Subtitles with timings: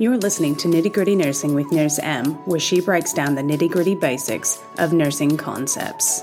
[0.00, 3.70] You're listening to Nitty Gritty Nursing with Nurse M, where she breaks down the nitty
[3.70, 6.20] gritty basics of nursing concepts.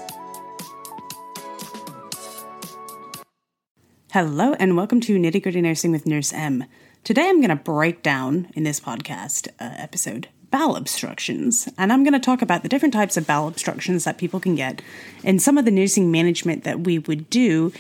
[4.12, 6.66] Hello, and welcome to Nitty Gritty Nursing with Nurse M.
[7.06, 12.04] Today I'm going to break down in this podcast uh, episode bowel obstructions, and I'm
[12.04, 14.82] going to talk about the different types of bowel obstructions that people can get
[15.24, 17.72] and some of the nursing management that we would do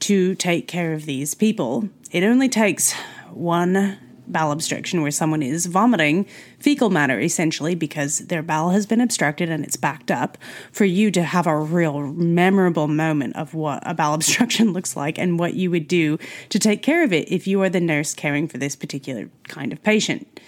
[0.00, 1.88] to take care of these people.
[2.10, 2.92] It only takes
[3.30, 3.98] one
[4.32, 6.26] bowel obstruction where someone is vomiting
[6.58, 10.38] fecal matter essentially because their bowel has been obstructed and it's backed up
[10.72, 15.18] for you to have a real memorable moment of what a bowel obstruction looks like
[15.18, 16.18] and what you would do
[16.48, 19.72] to take care of it if you are the nurse caring for this particular kind
[19.72, 20.40] of patient.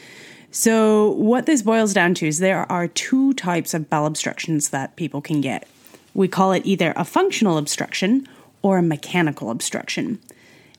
[0.53, 4.97] So, what this boils down to is there are two types of bowel obstructions that
[4.97, 5.69] people can get.
[6.13, 8.27] We call it either a functional obstruction
[8.63, 10.19] or a mechanical obstruction.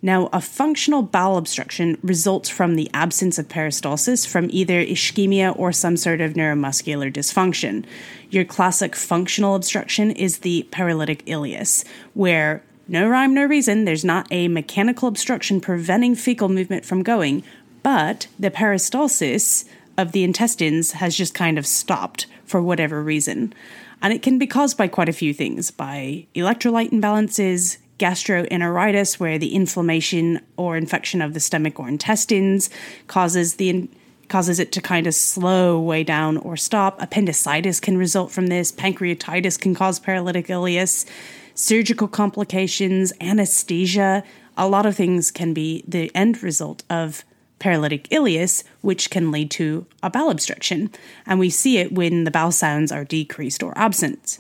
[0.04, 5.72] Now, a functional bowel obstruction results from the absence of peristalsis from either ischemia or
[5.72, 7.86] some sort of neuromuscular dysfunction.
[8.32, 11.86] Your classic functional obstruction is the paralytic ileus,
[12.16, 17.44] where no rhyme, no reason, there's not a mechanical obstruction preventing fecal movement from going,
[17.84, 19.66] but the peristalsis
[19.98, 23.54] of the intestines has just kind of stopped for whatever reason.
[24.02, 29.38] And it can be caused by quite a few things by electrolyte imbalances, gastroenteritis, where
[29.38, 32.70] the inflammation or infection of the stomach or intestines
[33.08, 33.88] causes the
[34.28, 37.00] causes it to kind of slow way down or stop.
[37.02, 38.72] Appendicitis can result from this.
[38.72, 41.06] Pancreatitis can cause paralytic ileus.
[41.54, 44.24] Surgical complications, anesthesia,
[44.58, 47.26] a lot of things can be the end result of
[47.60, 50.90] paralytic ileus, which can lead to a bowel obstruction.
[51.26, 54.40] And we see it when the bowel sounds are decreased or absent.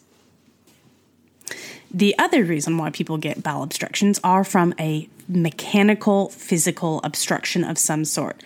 [1.94, 7.78] The other reason why people get bowel obstructions are from a mechanical physical obstruction of
[7.78, 8.42] some sort.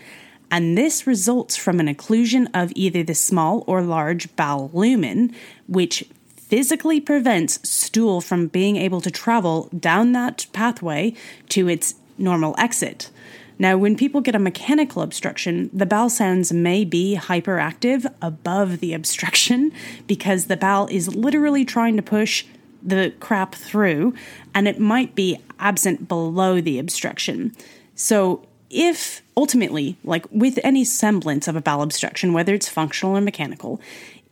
[0.51, 5.33] And this results from an occlusion of either the small or large bowel lumen,
[5.67, 6.05] which
[6.35, 11.13] physically prevents stool from being able to travel down that pathway
[11.49, 13.09] to its normal exit.
[13.57, 18.93] Now, when people get a mechanical obstruction, the bowel sounds may be hyperactive above the
[18.93, 19.71] obstruction
[20.07, 22.45] because the bowel is literally trying to push
[22.85, 24.13] the crap through,
[24.53, 27.55] and it might be absent below the obstruction.
[27.95, 33.21] So, if ultimately, like with any semblance of a bowel obstruction, whether it's functional or
[33.21, 33.79] mechanical,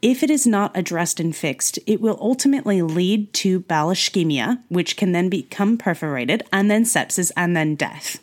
[0.01, 4.97] if it is not addressed and fixed, it will ultimately lead to bowel ischemia, which
[4.97, 8.19] can then become perforated, and then sepsis, and then death.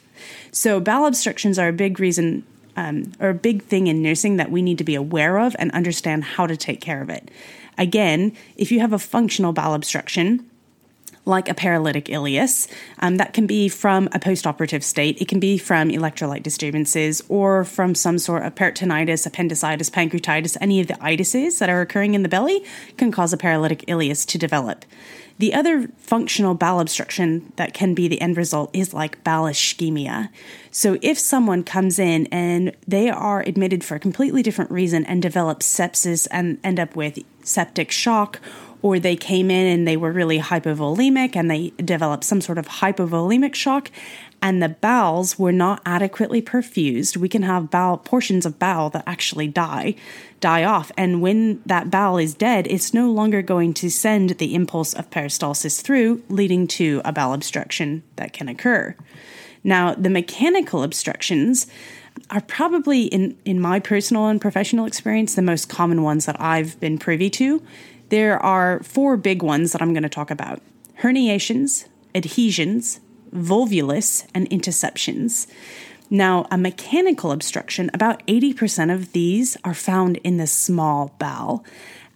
[0.53, 2.45] So, bowel obstructions are a big reason
[2.77, 5.71] um, or a big thing in nursing that we need to be aware of and
[5.73, 7.31] understand how to take care of it.
[7.81, 10.49] Again, if you have a functional bowel obstruction,
[11.25, 12.69] like a paralytic ileus.
[12.99, 15.21] Um, that can be from a postoperative state.
[15.21, 20.81] It can be from electrolyte disturbances or from some sort of peritonitis, appendicitis, pancreatitis, any
[20.81, 22.65] of the itises that are occurring in the belly
[22.97, 24.85] can cause a paralytic ileus to develop.
[25.39, 30.29] The other functional bowel obstruction that can be the end result is like bowel ischemia.
[30.71, 35.23] So, if someone comes in and they are admitted for a completely different reason and
[35.23, 37.19] develop sepsis and end up with
[37.51, 38.41] septic shock,
[38.83, 42.67] or they came in and they were really hypovolemic and they developed some sort of
[42.67, 43.91] hypovolemic shock
[44.43, 49.05] and the bowels were not adequately perfused, we can have bowel portions of bowel that
[49.07, 49.95] actually die,
[50.41, 50.91] die off.
[50.97, 55.11] And when that bowel is dead, it's no longer going to send the impulse of
[55.11, 58.95] peristalsis through, leading to a bowel obstruction that can occur.
[59.63, 61.67] Now, the mechanical obstructions
[62.31, 66.79] are probably in in my personal and professional experience the most common ones that I've
[66.81, 67.63] been privy to.
[68.11, 70.61] There are four big ones that I'm going to talk about.
[71.01, 73.01] Herniations, adhesions,
[73.35, 75.47] volvulus, and intussusceptions.
[76.11, 81.65] Now, a mechanical obstruction, about 80% of these are found in the small bowel.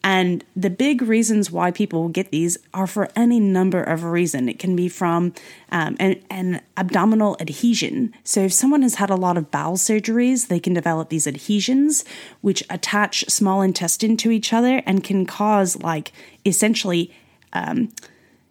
[0.04, 4.50] And the big reasons why people get these are for any number of reasons.
[4.50, 5.32] It can be from
[5.73, 8.12] um, an, an, abdominal adhesion.
[8.23, 12.05] So, if someone has had a lot of bowel surgeries, they can develop these adhesions,
[12.43, 16.12] which attach small intestine to each other and can cause, like,
[16.44, 17.11] essentially,
[17.55, 17.90] um,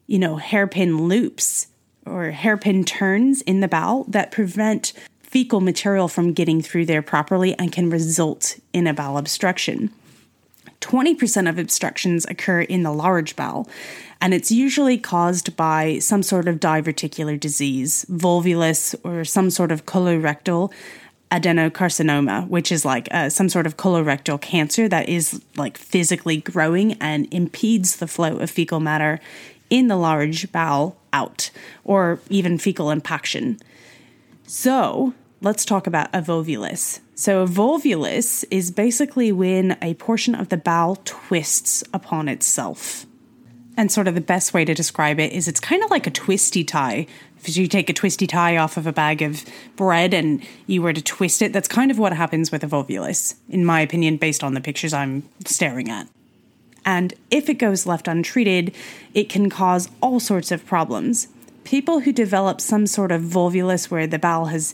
[0.07, 1.67] you know, hairpin loops
[2.07, 4.91] or hairpin turns in the bowel that prevent
[5.21, 9.91] fecal material from getting through there properly and can result in a bowel obstruction.
[10.83, 13.69] 20% of obstructions occur in the large bowel,
[14.19, 19.85] and it's usually caused by some sort of diverticular disease, volvulus, or some sort of
[19.85, 20.71] colorectal
[21.31, 26.93] adenocarcinoma, which is like uh, some sort of colorectal cancer that is like physically growing
[27.01, 29.19] and impedes the flow of fecal matter
[29.69, 31.49] in the large bowel out,
[31.85, 33.57] or even fecal impaction.
[34.45, 36.99] So let's talk about a volvulus.
[37.15, 43.05] So, a volvulus is basically when a portion of the bowel twists upon itself.
[43.77, 46.11] And sort of the best way to describe it is it's kind of like a
[46.11, 47.07] twisty tie.
[47.39, 49.45] If you take a twisty tie off of a bag of
[49.75, 53.35] bread and you were to twist it, that's kind of what happens with a volvulus,
[53.49, 56.07] in my opinion, based on the pictures I'm staring at.
[56.85, 58.75] And if it goes left untreated,
[59.13, 61.27] it can cause all sorts of problems.
[61.63, 64.73] People who develop some sort of volvulus where the bowel has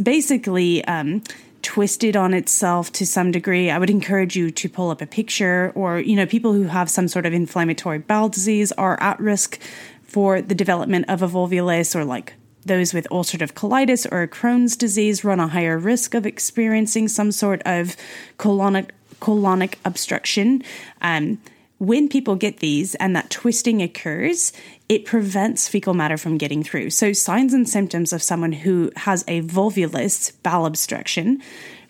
[0.00, 1.22] basically um,
[1.68, 5.70] twisted on itself to some degree, I would encourage you to pull up a picture.
[5.74, 9.60] Or, you know, people who have some sort of inflammatory bowel disease are at risk
[10.02, 12.32] for the development of a volvulus, or like
[12.64, 17.60] those with ulcerative colitis or Crohn's disease run a higher risk of experiencing some sort
[17.66, 17.96] of
[18.38, 18.88] colonic
[19.20, 20.62] colonic obstruction.
[21.02, 21.38] Um,
[21.78, 24.52] when people get these and that twisting occurs,
[24.88, 26.90] it prevents fecal matter from getting through.
[26.90, 31.40] So, signs and symptoms of someone who has a volvulus bowel obstruction,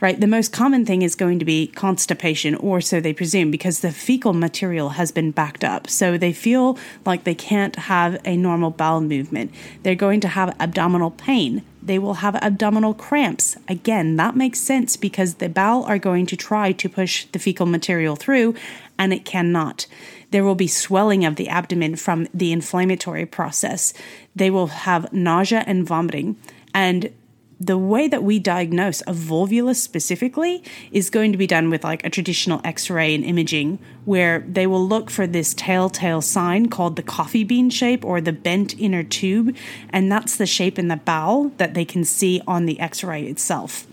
[0.01, 0.21] right?
[0.21, 3.93] The most common thing is going to be constipation, or so they presume, because the
[3.93, 5.89] fecal material has been backed up.
[5.89, 9.53] So, they feel like they can't have a normal bowel movement.
[9.85, 11.63] They're going to have abdominal pain.
[11.81, 13.57] They will have abdominal cramps.
[13.69, 17.65] Again, that makes sense because the bowel are going to try to push the fecal
[17.65, 18.55] material through
[18.99, 19.87] and it cannot.
[20.31, 23.95] There will be swelling of the abdomen from the inflammatory process.
[24.37, 26.37] They will have nausea and vomiting.
[26.75, 27.13] And
[27.61, 30.63] the way that we diagnose a volvulus specifically
[30.93, 34.87] is going to be done with like a traditional x-ray and imaging where they will
[34.87, 39.57] look for this telltale sign called the coffee bean shape or the bent inner tube
[39.91, 43.88] and that's the shape in the bowel that they can see on the x-ray itself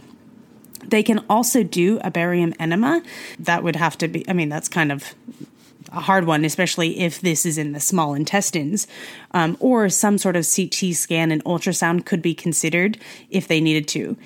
[0.89, 3.03] they can also do a barium enema.
[3.39, 5.13] That would have to be, I mean, that's kind of
[5.91, 8.87] a hard one, especially if this is in the small intestines,
[9.31, 12.97] um, or some sort of CT scan and ultrasound could be considered
[13.29, 14.17] if they needed to.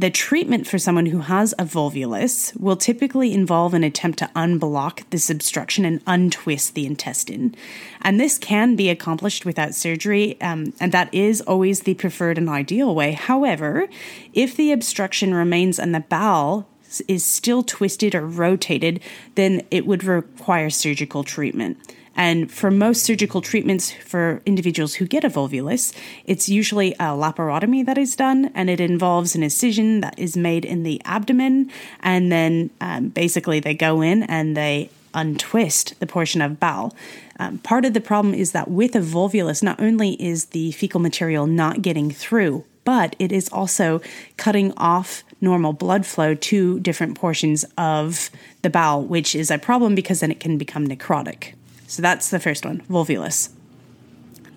[0.00, 5.02] The treatment for someone who has a volvulus will typically involve an attempt to unblock
[5.10, 7.54] this obstruction and untwist the intestine.
[8.00, 12.48] And this can be accomplished without surgery, um, and that is always the preferred and
[12.48, 13.12] ideal way.
[13.12, 13.88] However,
[14.32, 16.66] if the obstruction remains in the bowel,
[17.06, 19.00] is still twisted or rotated,
[19.34, 21.76] then it would require surgical treatment.
[22.16, 25.94] And for most surgical treatments for individuals who get a volvulus,
[26.26, 30.64] it's usually a laparotomy that is done, and it involves an incision that is made
[30.64, 31.70] in the abdomen.
[32.00, 36.94] And then um, basically they go in and they untwist the portion of bowel.
[37.38, 41.00] Um, part of the problem is that with a volvulus, not only is the fecal
[41.00, 44.00] material not getting through, but it is also
[44.36, 48.30] cutting off normal blood flow to different portions of
[48.62, 51.54] the bowel, which is a problem because then it can become necrotic.
[51.90, 53.48] So that's the first one, volvulus.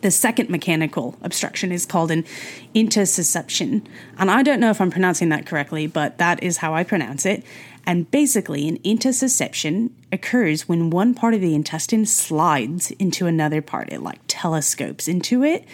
[0.01, 2.25] The second mechanical obstruction is called an
[2.75, 3.87] intussusception.
[4.19, 7.25] And I don't know if I'm pronouncing that correctly, but that is how I pronounce
[7.25, 7.43] it.
[7.87, 13.91] And basically, an intussusception occurs when one part of the intestine slides into another part.
[13.91, 15.65] It like telescopes into it.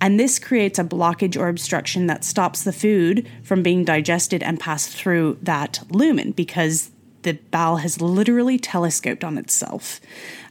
[0.00, 4.58] And this creates a blockage or obstruction that stops the food from being digested and
[4.58, 6.90] passed through that lumen because
[7.22, 10.00] the bowel has literally telescoped on itself.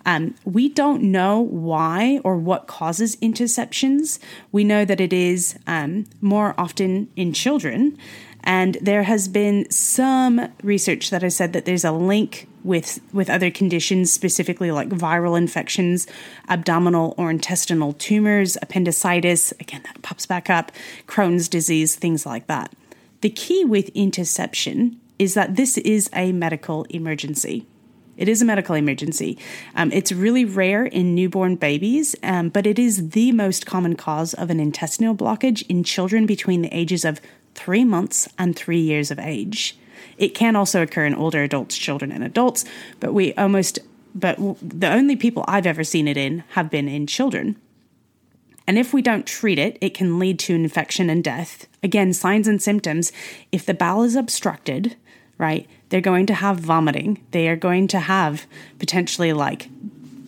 [0.05, 4.19] Um, we don't know why or what causes intussusceptions.
[4.51, 7.97] We know that it is um, more often in children.
[8.43, 13.29] And there has been some research that has said that there's a link with, with
[13.29, 16.07] other conditions, specifically like viral infections,
[16.47, 20.71] abdominal or intestinal tumors, appendicitis, again, that pops back up,
[21.07, 22.71] Crohn's disease, things like that.
[23.19, 27.65] The key with intussusception is that this is a medical emergency.
[28.17, 29.37] It is a medical emergency.
[29.75, 34.33] Um, it's really rare in newborn babies, um, but it is the most common cause
[34.33, 37.21] of an intestinal blockage in children between the ages of
[37.53, 39.77] three months and three years of age.
[40.17, 42.65] It can also occur in older adults, children, and adults,
[42.99, 43.79] but we almost,
[44.15, 47.55] but the only people I've ever seen it in have been in children.
[48.65, 51.67] And if we don't treat it, it can lead to infection and death.
[51.81, 53.11] Again, signs and symptoms.
[53.51, 54.97] If the bowel is obstructed,
[55.37, 55.67] right?
[55.89, 57.23] They're going to have vomiting.
[57.31, 58.45] They are going to have
[58.79, 59.69] potentially like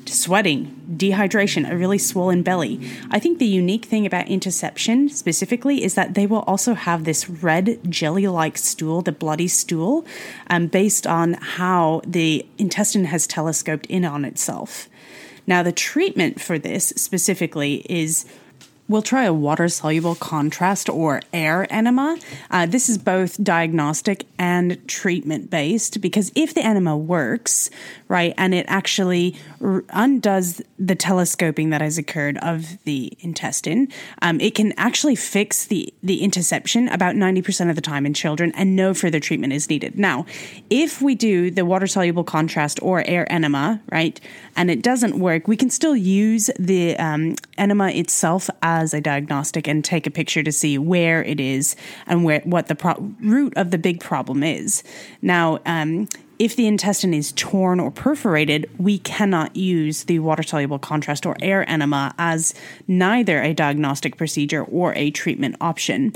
[0.06, 2.80] sweating, dehydration, a really swollen belly.
[3.12, 7.30] I think the unique thing about intussusception specifically is that they will also have this
[7.30, 10.06] red jelly like stool, the bloody stool,
[10.50, 14.90] um, based on how the intestine has telescoped in on itself.
[15.46, 18.26] Now, the treatment for this specifically is
[18.90, 22.18] We'll try a water soluble contrast or air enema.
[22.50, 27.70] Uh, this is both diagnostic and treatment based because if the enema works,
[28.08, 29.36] right, and it actually
[29.90, 33.90] undoes the telescoping that has occurred of the intestine,
[34.24, 38.52] um, it can actually fix the, the intussusception about 90% of the time in children
[38.56, 40.00] and no further treatment is needed.
[40.00, 40.26] Now,
[40.72, 44.20] if we do the water soluble contrast or air enema, right,
[44.56, 49.02] and it doesn't work, we can still use the um, enema itself as as a
[49.02, 51.76] diagnostic and take a picture to see where it is
[52.08, 54.84] and where what the pro- root of the big problem is.
[55.22, 56.08] Now, um,
[56.40, 61.36] if the intestine is torn or perforated, we cannot use the water soluble contrast or
[61.42, 62.54] air enema as
[62.88, 66.14] neither a diagnostic procedure or a treatment option.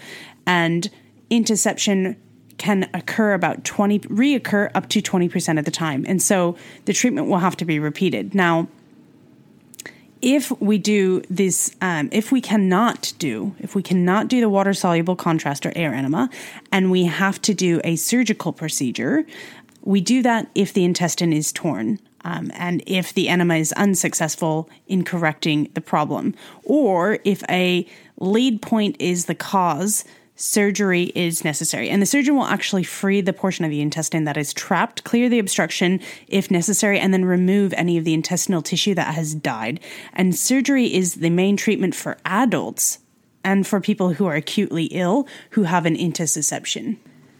[0.47, 0.89] And
[1.29, 2.15] intussusception
[2.57, 6.05] can occur about 20 reoccur up to 20% of the time.
[6.07, 6.55] And so
[6.85, 8.33] the treatment will have to be repeated.
[8.33, 8.69] Now,
[10.23, 14.73] if we do this, um, if we cannot do, if we cannot do the water
[14.73, 16.29] soluble contrast or air enema,
[16.71, 19.25] and we have to do a surgical procedure,
[19.81, 21.99] we do that if the intestine is torn.
[22.25, 27.85] Um, and if the enema is unsuccessful in correcting the problem, or if a
[28.17, 31.89] lead point is the cause surgery is necessary.
[31.89, 35.29] And the surgeon will actually free the portion of the intestine that is trapped, clear
[35.29, 39.79] the obstruction if necessary, and then remove any of the intestinal tissue that has died.
[40.13, 42.99] And surgery is the main treatment for adults
[43.43, 46.97] and for people who are acutely ill who have an intussusception.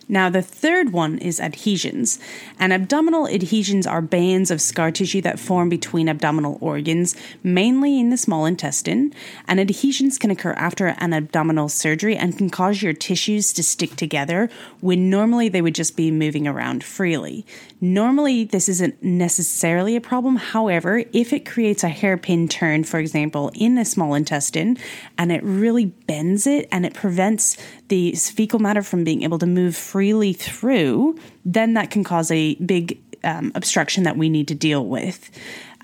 [0.07, 2.19] Now, the third one is adhesions.
[2.59, 8.09] And abdominal adhesions are bands of scar tissue that form between abdominal organs, mainly in
[8.09, 9.13] the small intestine.
[9.47, 13.95] And adhesions can occur after an abdominal surgery and can cause your tissues to stick
[13.95, 14.49] together
[14.81, 17.45] when normally they would just be moving around freely.
[17.83, 20.37] Normally, this isn't necessarily a problem.
[20.37, 24.77] However, if it creates a hairpin turn, for example, in the small intestine,
[25.17, 27.57] and it really bends it and it prevents
[27.89, 32.55] the fecal matter from being able to move freely through, then that can cause a
[32.55, 35.29] big um, obstruction that we need to deal with.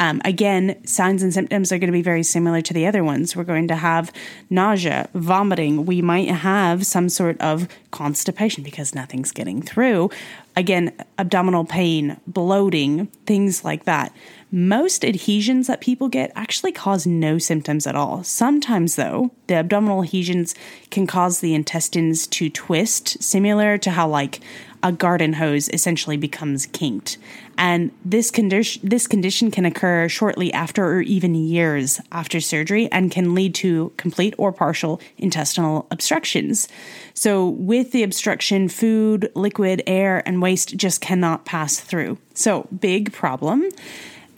[0.01, 3.36] Um, again, signs and symptoms are going to be very similar to the other ones.
[3.36, 4.13] We're going to have
[4.50, 5.86] nausea, vomiting.
[5.86, 10.10] We might have some sort of constipation because nothing's getting through.
[10.55, 14.13] Again, abdominal pain, bloating, things like that.
[14.51, 18.24] Most adhesions that people get actually cause no symptoms at all.
[18.24, 20.55] Sometimes, though, the abdominal adhesions
[20.91, 24.39] can cause the intestines to twist, similar to how, like,
[24.81, 27.17] a garden hose essentially becomes kinked.
[27.57, 33.12] And this condition this condition can occur shortly after or even years after surgery and
[33.12, 36.69] can lead to complete or partial intestinal obstructions.
[37.13, 42.17] So with the obstruction, food, liquid, air, and waste just cannot pass through.
[42.33, 43.69] So big problem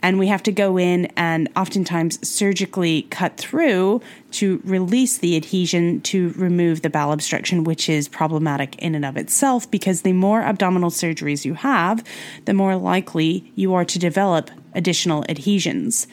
[0.02, 4.00] and we have to go in and oftentimes surgically cut through
[4.32, 9.16] to release the adhesion to remove the bowel obstruction, which is problematic in and of
[9.16, 12.04] itself because the more abdominal surgeries you have,
[12.44, 16.06] the more likely you are to develop additional adhesions.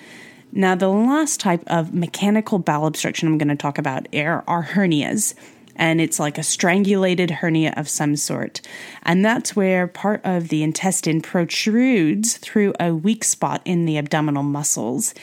[0.51, 4.43] Now, the last type of mechanical bowel obstruction I'm going to talk about are,
[4.73, 5.35] hernias
[5.79, 8.61] and it's like a strangulated hernia of some sort.
[9.03, 14.43] And that's where part of the intestine protrudes through a weak spot in the abdominal
[14.43, 15.15] muscles.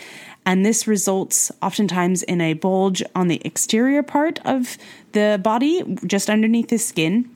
[0.46, 4.78] And this results oftentimes in a bulge on the exterior part of
[5.12, 7.30] the body, just underneath the skin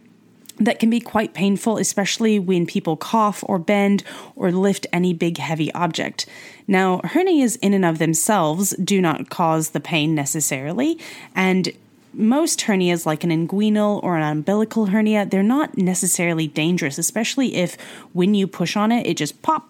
[0.58, 4.02] that can be quite painful, especially when people cough or bend
[4.36, 6.26] or lift any big heavy object.
[6.66, 10.98] Now, hernias in and of themselves do not cause the pain necessarily,
[11.34, 11.72] and
[12.12, 17.76] most hernias, like an inguinal or an umbilical hernia, they're not necessarily dangerous, especially if
[18.12, 19.68] when you push on it, it just pop,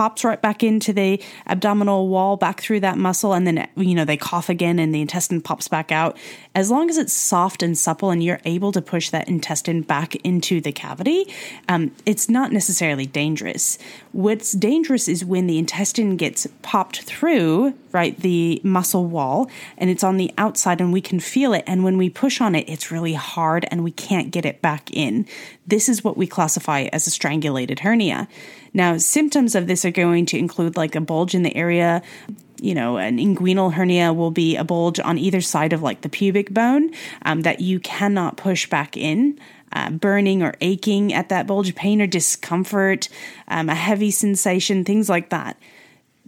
[0.00, 4.06] pops right back into the abdominal wall, back through that muscle, and then, you know,
[4.06, 6.16] they cough again and the intestine pops back out.
[6.54, 10.16] As long as it's soft and supple and you're able to push that intestine back
[10.24, 11.30] into the cavity,
[11.68, 13.76] um, it's not necessarily dangerous.
[14.12, 20.02] What's dangerous is when the intestine gets popped through, right, the muscle wall, and it's
[20.02, 21.64] on the outside and we can feel it.
[21.66, 24.90] And when we push on it, it's really hard and we can't get it back
[24.92, 25.26] in.
[25.66, 28.28] This is what we classify as a strangulated hernia.
[28.72, 32.02] Now, symptoms of this are going to include like a bulge in the area.
[32.60, 36.08] You know, an inguinal hernia will be a bulge on either side of like the
[36.08, 36.90] pubic bone
[37.22, 39.38] um, that you cannot push back in.
[39.72, 43.08] Uh, burning or aching at that bulge, pain or discomfort,
[43.46, 45.56] um, a heavy sensation, things like that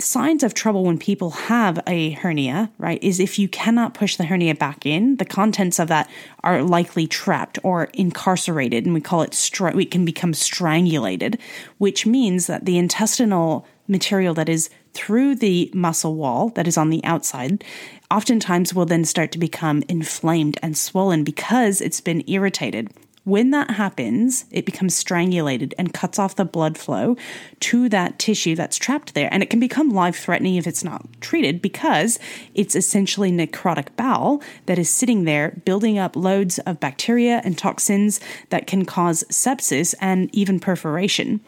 [0.03, 4.25] signs of trouble when people have a hernia, right, is if you cannot push the
[4.25, 6.11] hernia back in, the contents of that
[6.43, 11.39] are likely trapped or incarcerated, and we call it, str- we can become strangulated,
[11.79, 16.91] which means that the intestinal material that is through the muscle wall that is on
[16.91, 17.65] the outside
[18.11, 22.91] oftentimes will then start to become inflamed and swollen because it's been irritated.
[23.25, 27.17] When that happens, it becomes strangulated and cuts off the blood flow
[27.61, 29.29] to that tissue that's trapped there.
[29.33, 32.19] And it can become life threatening if it's not treated because
[32.55, 38.19] it's essentially necrotic bowel that is sitting there building up loads of bacteria and toxins
[38.51, 41.41] that can cause sepsis and even perforation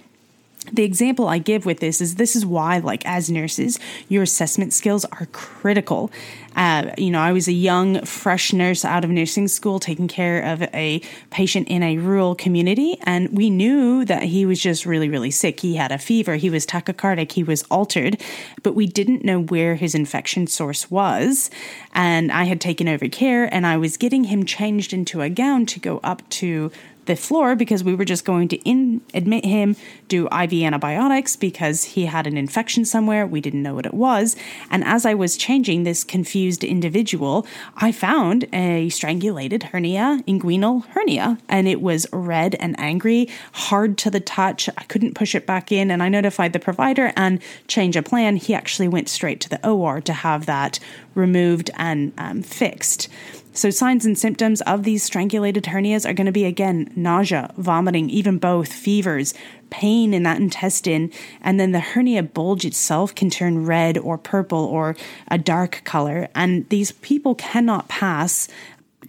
[0.72, 3.78] the example I give with this is this is why, like as nurses,
[4.08, 6.10] your assessment skills are critical.
[6.56, 10.40] Uh, you know, I was a young, fresh nurse out of nursing school taking care
[10.40, 15.08] of a patient in a rural community, and we knew that he was just really,
[15.08, 15.60] really sick.
[15.60, 18.20] He had a fever, he was tachycardic, he was altered,
[18.62, 21.50] but we didn't know where his infection source was.
[21.92, 25.66] And I had taken over care, and I was getting him changed into a gown
[25.66, 26.70] to go up to
[27.06, 29.76] the floor because we were just going to in, admit him,
[30.08, 33.26] do IV antibiotics because he had an infection somewhere.
[33.26, 34.36] We didn't know what it was.
[34.70, 37.46] And as I was changing this confused individual,
[37.76, 44.10] I found a strangulated hernia, inguinal hernia, and it was red and angry, hard to
[44.10, 44.68] the touch.
[44.76, 45.90] I couldn't push it back in.
[45.90, 48.36] And I notified the provider and change a plan.
[48.36, 50.78] He actually went straight to the OR to have that
[51.14, 53.08] removed and um, fixed.
[53.56, 58.10] So, signs and symptoms of these strangulated hernias are going to be again nausea, vomiting,
[58.10, 59.32] even both, fevers,
[59.70, 64.64] pain in that intestine, and then the hernia bulge itself can turn red or purple
[64.64, 64.96] or
[65.28, 66.26] a dark color.
[66.34, 68.48] And these people cannot pass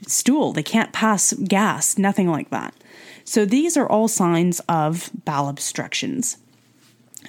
[0.06, 2.76] stool, they can't pass gas, nothing like that.
[3.24, 6.38] So, these are all signs of bowel obstructions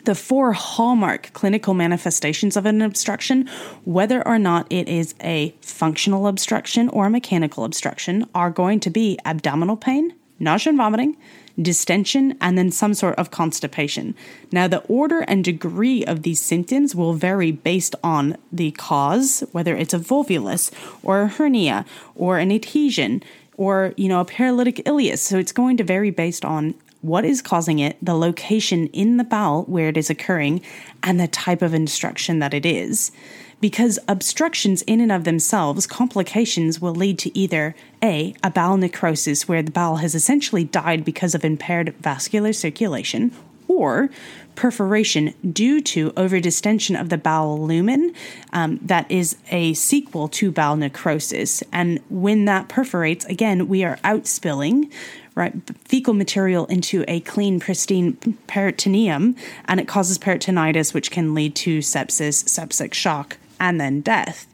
[0.06, 3.48] the four hallmark clinical manifestations of an obstruction,
[3.84, 8.90] whether or not it is a functional obstruction or a mechanical obstruction, are going to
[8.90, 11.16] be abdominal pain, nausea and vomiting,
[11.60, 14.14] distension, and then some sort of constipation.
[14.52, 19.74] Now, the order and degree of these symptoms will vary based on the cause, whether
[19.76, 20.70] it's a volvulus
[21.02, 21.84] or a hernia
[22.14, 23.22] or an adhesion
[23.56, 25.18] or, you know, a paralytic ileus.
[25.18, 29.24] So it's going to vary based on what is causing it, the location in the
[29.24, 30.60] bowel where it is occurring,
[31.02, 33.12] and the type of obstruction that it is.
[33.60, 39.48] Because obstructions in and of themselves, complications will lead to either A, a bowel necrosis
[39.48, 43.32] where the bowel has essentially died because of impaired vascular circulation,
[43.68, 44.10] or
[44.54, 48.14] perforation due to overdistension of the bowel lumen
[48.52, 51.62] um, that is a sequel to bowel necrosis.
[51.72, 54.90] And when that perforates, again, we are outspilling
[55.36, 58.14] right fecal material into a clean pristine
[58.48, 64.48] peritoneum and it causes peritonitis which can lead to sepsis septic shock and then death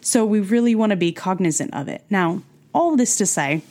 [0.00, 2.42] so we really want to be cognizant of it now
[2.74, 3.62] all this to say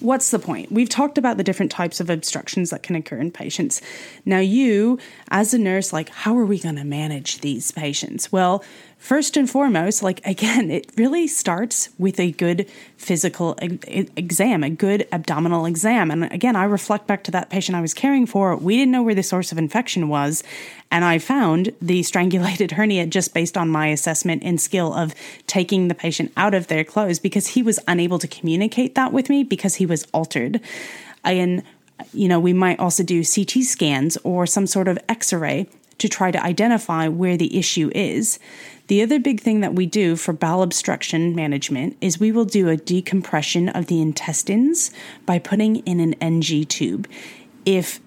[0.00, 0.70] what's the point?
[0.70, 3.80] We've talked about the different types of obstructions that can occur in patients.
[4.24, 4.98] Now, you,
[5.30, 8.30] as a nurse, like, how are we going to manage these patients?
[8.30, 8.62] Well,
[8.98, 15.06] first and foremost, like, again, it really starts with a good physical exam, a good
[15.12, 16.10] abdominal exam.
[16.10, 18.56] And again, I reflect back to that patient I was caring for.
[18.56, 20.42] We didn't know where the source of infection was.
[20.90, 25.14] And I found the strangulated hernia just based on my assessment and skill of
[25.46, 29.28] taking the patient out of their clothes because he was unable to communicate that with
[29.28, 30.60] me because he was altered.
[31.22, 31.62] And,
[32.12, 36.08] you know, we might also do CT scans or some sort of x ray to
[36.08, 38.38] try to identify where the issue is.
[38.88, 42.68] The other big thing that we do for bowel obstruction management is we will do
[42.68, 44.92] a decompression of the intestines
[45.24, 47.08] by putting in an NG tube.
[47.64, 48.00] If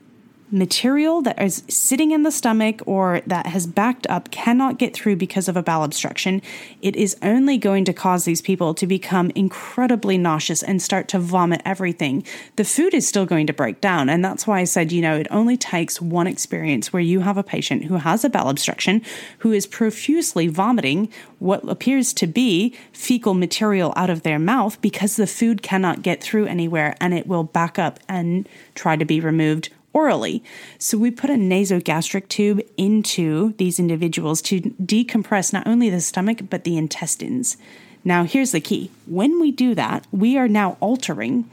[0.51, 5.15] material that is sitting in the stomach or that has backed up cannot get through
[5.15, 6.41] because of a bowel obstruction,
[6.81, 11.19] it is only going to cause these people to become incredibly nauseous and start to
[11.19, 12.23] vomit everything.
[12.55, 14.09] The food is still going to break down.
[14.09, 17.37] And that's why I said, you know, it only takes one experience where you have
[17.37, 19.01] a patient who has a bowel obstruction
[19.39, 21.09] who is profusely vomiting
[21.39, 26.21] what appears to be fecal material out of their mouth because the food cannot get
[26.21, 30.41] through anywhere and it will back up and try to be removed orally.
[30.77, 36.41] So we put a nasogastric tube into these individuals to decompress not only the stomach
[36.49, 37.57] but the intestines.
[38.05, 41.49] Now, here's the key when we do that, we are now altering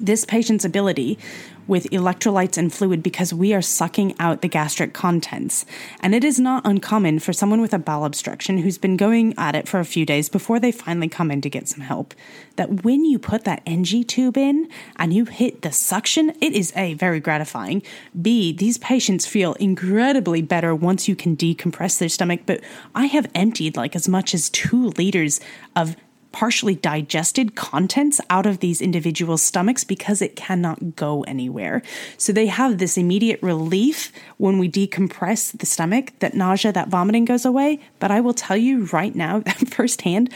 [0.00, 1.18] this patient's ability
[1.66, 5.64] with electrolytes and fluid because we are sucking out the gastric contents.
[6.00, 9.54] And it is not uncommon for someone with a bowel obstruction who's been going at
[9.54, 12.14] it for a few days before they finally come in to get some help
[12.56, 16.72] that when you put that NG tube in and you hit the suction, it is
[16.76, 17.82] A, very gratifying.
[18.20, 22.40] B, these patients feel incredibly better once you can decompress their stomach.
[22.46, 22.60] But
[22.94, 25.40] I have emptied like as much as two liters
[25.74, 25.96] of
[26.32, 31.82] partially digested contents out of these individual stomachs because it cannot go anywhere.
[32.16, 37.24] So they have this immediate relief when we decompress the stomach, that nausea, that vomiting
[37.24, 37.80] goes away.
[37.98, 40.30] But I will tell you right now, firsthand,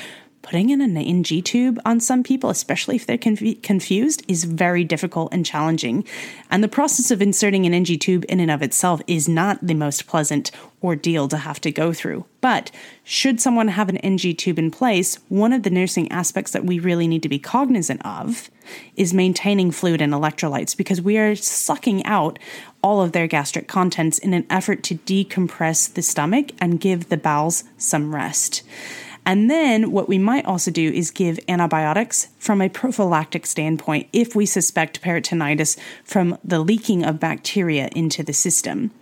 [0.47, 4.85] putting in an NG tube on some people, especially if they're conf- confused, is very
[4.85, 6.05] difficult and challenging.
[6.53, 9.75] And the process of inserting an NG tube in and of itself is not the
[9.75, 10.53] most pleasant
[10.85, 12.27] ordeal to have to go through.
[12.41, 12.71] But
[13.03, 16.79] should someone have an NG tube in place, one of the nursing aspects that we
[16.79, 18.49] really need to be cognizant of
[18.95, 22.39] is maintaining fluid and electrolytes because we are sucking out
[22.85, 27.17] all of their gastric contents in an effort to decompress the stomach and give the
[27.17, 28.63] bowels some rest.
[29.27, 34.37] And then what we might also do is give antibiotics from a prophylactic standpoint if
[34.37, 38.93] we suspect peritonitis from the leaking of bacteria into the system.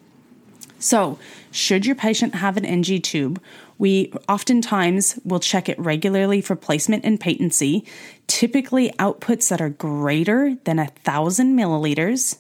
[0.78, 1.18] So,
[1.50, 3.40] should your patient have an NG tube,
[3.78, 7.84] we oftentimes will check it regularly for placement and patency,
[8.26, 12.38] typically outputs that are greater than a thousand milliliters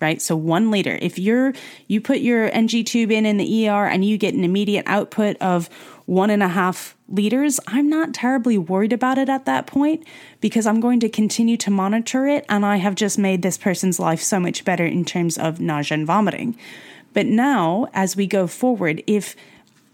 [0.00, 0.20] right?
[0.20, 0.98] So one liter.
[1.00, 1.54] If you're
[1.86, 5.36] you put your NG tube in in the ER and you get an immediate output
[5.40, 5.70] of
[6.06, 10.06] one and a half liters, I'm not terribly worried about it at that point
[10.40, 13.98] because I'm going to continue to monitor it, and I have just made this person's
[13.98, 16.56] life so much better in terms of nausea and vomiting.
[17.12, 19.36] But now, as we go forward, if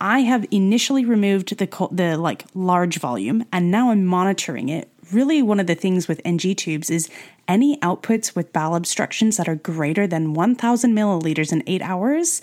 [0.01, 5.43] I have initially removed the the like large volume and now I'm monitoring it really
[5.43, 7.09] one of the things with NG tubes is
[7.49, 12.41] any outputs with bowel obstructions that are greater than 1000 milliliters in eight hours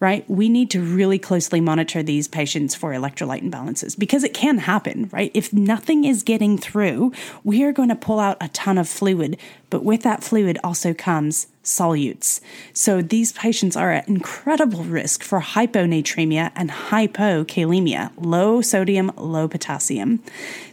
[0.00, 0.28] right?
[0.30, 5.10] We need to really closely monitor these patients for electrolyte imbalances because it can happen,
[5.12, 5.30] right?
[5.34, 7.12] If nothing is getting through,
[7.44, 9.36] we are going to pull out a ton of fluid,
[9.68, 12.40] but with that fluid also comes solutes.
[12.72, 20.22] So these patients are at incredible risk for hyponatremia and hypokalemia, low sodium, low potassium.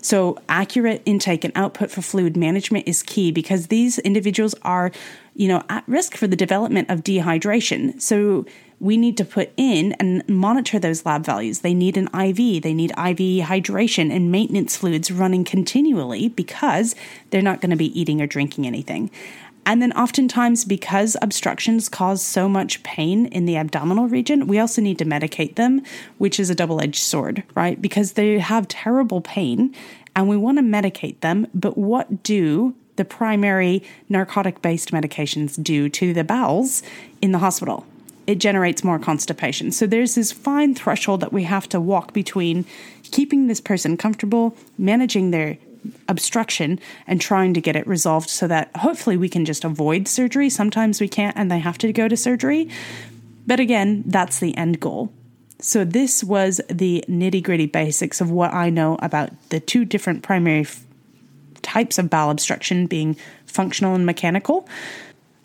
[0.01, 4.91] So accurate intake and output for fluid management is key because these individuals are,
[5.38, 8.02] you know, at risk for the development of dehydration.
[8.02, 8.45] So
[8.80, 11.60] we need to put in and monitor those lab values.
[11.60, 16.95] They need an IV, they need IV hydration and maintenance fluids running continually because
[17.30, 19.12] they're not going to be eating or drinking anything.
[19.63, 24.82] And then, oftentimes, because obstructions cause so much pain in the abdominal region, we also
[24.82, 25.84] need to medicate them,
[26.17, 27.80] which is a double edged sword, right?
[27.82, 29.76] Because they have terrible pain
[30.15, 31.47] and we want to medicate them.
[31.54, 36.83] But what do the primary narcotic based medications do to the bowels
[37.21, 37.86] in the hospital?
[38.27, 39.71] it generates more constipation.
[39.71, 42.65] So there's this fine threshold that we have to walk between
[43.03, 45.57] keeping this person comfortable, managing their
[46.10, 50.49] obstruction, and trying to get it resolved so that hopefully we can just avoid surgery.
[50.49, 52.69] Sometimes we can't and they have to go to surgery.
[53.47, 55.13] But again, that's the end goal.
[55.60, 60.21] So, this was the nitty gritty basics of what I know about the two different
[60.21, 60.83] primary f-
[61.67, 64.67] types of bowel obstruction being functional and mechanical.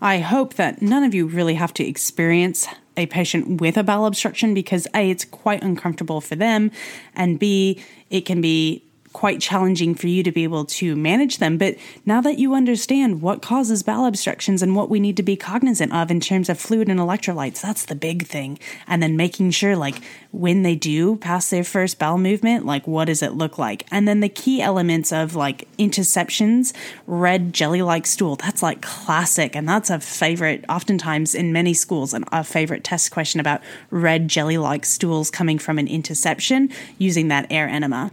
[0.01, 4.07] I hope that none of you really have to experience a patient with a bowel
[4.07, 6.71] obstruction because A, it's quite uncomfortable for them,
[7.15, 11.59] and B, it can be quite challenging for you to be able to manage them.
[11.59, 15.37] But now that you understand what causes bowel obstructions and what we need to be
[15.37, 18.59] cognizant of in terms of fluid and electrolytes, that's the big thing.
[18.87, 19.97] And then making sure, like,
[20.33, 23.87] when they do pass their first bowel movement, like, what does it look like?
[23.91, 26.73] And then the key elements of like intussusceptions,
[27.07, 29.55] red jelly like stool, that's like classic.
[29.55, 34.29] And that's a favorite, oftentimes in many schools, and a favorite test question about red
[34.29, 38.11] jelly like stools coming from an intussusception using that air enema.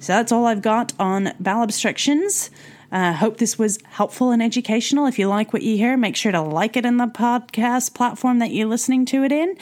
[0.00, 2.50] So that's all I've got on bowel obstructions.
[2.90, 5.06] I uh, hope this was helpful and educational.
[5.06, 8.38] If you like what you hear, make sure to like it in the podcast platform
[8.38, 9.56] that you're listening to it in.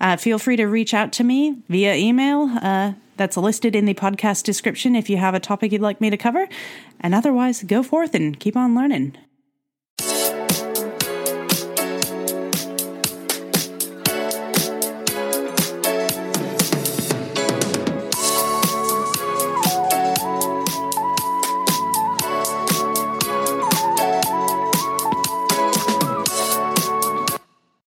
[0.00, 2.48] Uh, feel free to reach out to me via email.
[2.62, 6.08] Uh, that's listed in the podcast description if you have a topic you'd like me
[6.08, 6.48] to cover.
[7.00, 9.14] And otherwise, go forth and keep on learning.